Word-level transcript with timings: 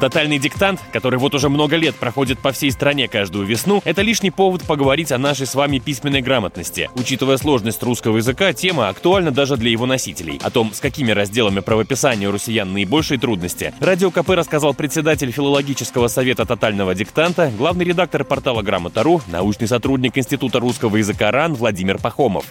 Тотальный 0.00 0.38
диктант, 0.38 0.80
который 0.92 1.18
вот 1.18 1.34
уже 1.34 1.48
много 1.48 1.76
лет 1.76 1.96
проходит 1.96 2.38
по 2.38 2.52
всей 2.52 2.70
стране 2.70 3.08
каждую 3.08 3.44
весну, 3.46 3.82
это 3.84 4.02
лишний 4.02 4.30
повод 4.30 4.62
поговорить 4.62 5.10
о 5.10 5.18
нашей 5.18 5.46
с 5.46 5.56
вами 5.56 5.80
письменной 5.80 6.22
грамотности. 6.22 6.88
Учитывая 6.94 7.36
сложность 7.36 7.82
русского 7.82 8.18
языка, 8.18 8.52
тема 8.52 8.88
актуальна 8.88 9.32
даже 9.32 9.56
для 9.56 9.70
его 9.70 9.86
носителей. 9.86 10.38
О 10.44 10.50
том, 10.50 10.72
с 10.72 10.78
какими 10.78 11.10
разделами 11.10 11.60
правописания 11.60 12.28
у 12.28 12.32
россиян 12.32 12.72
наибольшие 12.72 13.18
трудности, 13.18 13.74
Радио 13.80 14.12
КП 14.12 14.30
рассказал 14.30 14.72
председатель 14.72 15.32
филологического 15.32 16.06
совета 16.06 16.46
тотального 16.46 16.94
диктанта, 16.94 17.50
главный 17.58 17.84
редактор 17.84 18.22
портала 18.22 18.62
Грамота.ру, 18.62 19.22
научный 19.26 19.66
сотрудник 19.66 20.16
Института 20.16 20.60
русского 20.60 20.96
языка 20.96 21.32
РАН 21.32 21.54
Владимир 21.54 21.98
Пахомов. 21.98 22.44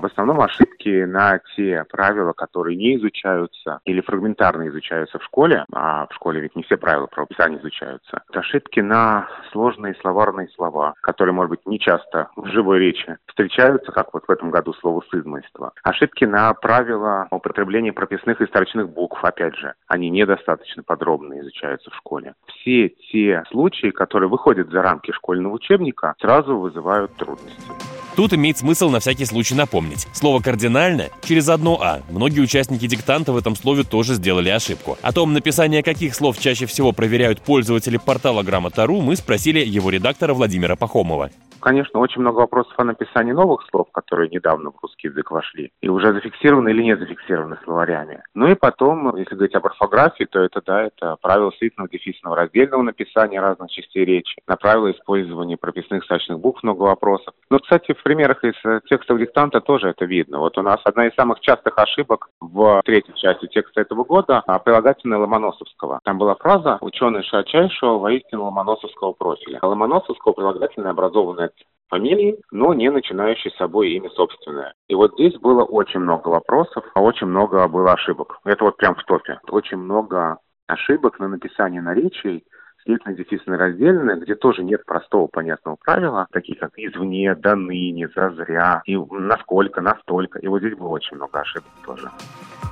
В 0.00 0.06
основном 0.06 0.40
ошибки 0.40 1.04
на 1.04 1.40
те 1.54 1.84
правила, 1.84 2.32
которые 2.32 2.74
не 2.74 2.96
изучаются 2.96 3.80
или 3.84 4.00
фрагментарно 4.00 4.66
изучаются 4.68 5.18
в 5.18 5.24
школе, 5.24 5.66
а 5.72 6.06
в 6.06 6.14
школе 6.14 6.40
ведь 6.40 6.56
не 6.56 6.62
все 6.62 6.78
правила 6.78 7.06
правописания 7.06 7.58
изучаются. 7.58 8.22
Это 8.30 8.40
ошибки 8.40 8.80
на 8.80 9.28
сложные 9.52 9.94
словарные 9.96 10.48
слова, 10.54 10.94
которые, 11.02 11.34
может 11.34 11.50
быть, 11.50 11.66
не 11.66 11.78
часто 11.78 12.30
в 12.34 12.46
живой 12.46 12.78
речи 12.78 13.18
встречаются, 13.26 13.92
как 13.92 14.14
вот 14.14 14.24
в 14.26 14.30
этом 14.30 14.50
году 14.50 14.72
слово 14.72 15.02
«сызмойство». 15.10 15.72
Ошибки 15.82 16.24
на 16.24 16.54
правила 16.54 17.28
употребления 17.30 17.92
прописных 17.92 18.40
и 18.40 18.46
старочных 18.46 18.88
букв, 18.88 19.22
опять 19.22 19.56
же, 19.56 19.74
они 19.86 20.08
недостаточно 20.08 20.82
подробно 20.82 21.40
изучаются 21.40 21.90
в 21.90 21.96
школе. 21.96 22.34
Все 22.46 22.88
те 22.88 23.44
случаи, 23.50 23.90
которые 23.90 24.30
выходят 24.30 24.70
за 24.70 24.80
рамки 24.80 25.12
школьного 25.12 25.52
учебника, 25.52 26.14
сразу 26.18 26.56
вызывают 26.56 27.14
трудности. 27.16 27.89
Тут 28.16 28.32
имеет 28.34 28.58
смысл 28.58 28.90
на 28.90 29.00
всякий 29.00 29.24
случай 29.24 29.54
напомнить. 29.54 30.06
Слово 30.12 30.40
«кардинально» 30.40 31.08
через 31.22 31.48
одно 31.48 31.80
«а». 31.80 32.02
Многие 32.10 32.40
участники 32.40 32.86
диктанта 32.86 33.32
в 33.32 33.36
этом 33.36 33.56
слове 33.56 33.84
тоже 33.84 34.14
сделали 34.14 34.48
ошибку. 34.48 34.98
О 35.02 35.12
том, 35.12 35.32
написание 35.32 35.82
каких 35.82 36.14
слов 36.14 36.38
чаще 36.38 36.66
всего 36.66 36.92
проверяют 36.92 37.40
пользователи 37.40 37.96
портала 37.96 38.42
Грамота.ру, 38.42 39.00
мы 39.00 39.16
спросили 39.16 39.64
его 39.64 39.90
редактора 39.90 40.34
Владимира 40.34 40.76
Пахомова. 40.76 41.30
Конечно, 41.60 42.00
очень 42.00 42.20
много 42.20 42.38
вопросов 42.38 42.72
о 42.78 42.84
написании 42.84 43.32
новых 43.32 43.62
слов, 43.70 43.88
которые 43.92 44.30
недавно 44.30 44.70
в 44.70 44.82
русский 44.82 45.08
язык 45.08 45.30
вошли, 45.30 45.72
и 45.80 45.88
уже 45.88 46.12
зафиксированы 46.12 46.70
или 46.70 46.82
не 46.82 46.96
зафиксированы 46.96 47.58
словарями. 47.64 48.22
Ну 48.34 48.48
и 48.48 48.54
потом, 48.54 49.14
если 49.16 49.34
говорить 49.34 49.54
об 49.54 49.66
орфографии, 49.66 50.24
то 50.24 50.40
это, 50.40 50.62
да, 50.64 50.82
это 50.82 51.16
правило 51.20 51.52
слитного 51.58 51.88
дефисного 51.88 52.36
раздельного 52.36 52.82
написания 52.82 53.40
разных 53.40 53.70
частей 53.70 54.04
речи, 54.04 54.40
на 54.46 54.56
правила 54.56 54.90
использования 54.90 55.56
прописных 55.56 56.04
стачных 56.04 56.40
букв 56.40 56.62
много 56.62 56.82
вопросов. 56.82 57.34
Но, 57.50 57.58
кстати, 57.58 57.92
в 57.92 58.02
примерах 58.02 58.42
из 58.44 58.54
э, 58.64 58.80
текстов 58.88 59.18
диктанта 59.18 59.60
тоже 59.60 59.88
это 59.88 60.04
видно. 60.04 60.38
Вот 60.38 60.56
у 60.56 60.62
нас 60.62 60.80
одна 60.84 61.06
из 61.06 61.14
самых 61.14 61.40
частых 61.40 61.76
ошибок 61.76 62.28
в 62.40 62.82
третьей 62.84 63.14
части 63.16 63.46
текста 63.46 63.82
этого 63.82 64.04
года 64.04 64.42
а, 64.46 64.58
прилагательная 64.58 65.18
Ломоносовского. 65.18 66.00
Там 66.04 66.18
была 66.18 66.34
фраза 66.36 66.78
«ученый 66.80 67.22
широчайшего 67.22 67.98
воистину 67.98 68.44
Ломоносовского 68.44 69.12
профиля». 69.12 69.58
Ломоносовского 69.62 70.32
прилагательное 70.32 70.90
образованное 70.90 71.49
фамилии, 71.88 72.38
но 72.50 72.72
не 72.72 72.90
начинающей 72.90 73.50
с 73.50 73.56
собой 73.56 73.90
имя 73.90 74.10
собственное. 74.10 74.74
И 74.88 74.94
вот 74.94 75.12
здесь 75.14 75.36
было 75.38 75.64
очень 75.64 76.00
много 76.00 76.28
вопросов, 76.28 76.84
а 76.94 77.02
очень 77.02 77.26
много 77.26 77.66
было 77.68 77.92
ошибок. 77.92 78.38
Это 78.44 78.64
вот 78.64 78.76
прям 78.76 78.94
в 78.94 79.04
топе. 79.04 79.40
Очень 79.48 79.78
много 79.78 80.38
ошибок 80.66 81.18
на 81.18 81.28
написание 81.28 81.82
наречий, 81.82 82.44
слитно 82.84 83.12
дефисно 83.12 83.58
раздельное, 83.58 84.16
где 84.16 84.34
тоже 84.34 84.62
нет 84.62 84.84
простого 84.86 85.26
понятного 85.26 85.76
правила, 85.76 86.26
такие 86.32 86.58
как 86.58 86.70
извне, 86.76 87.34
до 87.34 87.56
ныне, 87.56 88.08
зазря, 88.14 88.82
и 88.86 88.96
насколько, 88.96 89.80
настолько. 89.80 90.38
И 90.38 90.46
вот 90.46 90.60
здесь 90.60 90.76
было 90.76 90.88
очень 90.88 91.16
много 91.16 91.40
ошибок 91.40 91.70
тоже. 91.84 92.10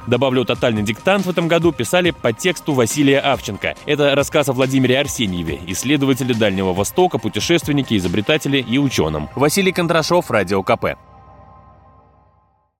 Добавлю, 0.06 0.44
тотальный 0.44 0.82
диктант 0.82 1.26
в 1.26 1.30
этом 1.30 1.48
году 1.48 1.72
писали 1.72 2.10
по 2.10 2.32
тексту 2.32 2.72
Василия 2.72 3.20
Авченко. 3.20 3.74
Это 3.86 4.14
рассказ 4.14 4.48
о 4.48 4.52
Владимире 4.52 5.00
Арсеньеве, 5.00 5.60
исследователе 5.66 6.34
Дальнего 6.34 6.72
Востока, 6.72 7.18
путешественнике, 7.18 7.96
изобретателе 7.96 8.60
и 8.60 8.78
ученом. 8.78 9.28
Василий 9.34 9.72
Кондрашов, 9.72 10.30
Радио 10.30 10.62
КП. 10.62 10.96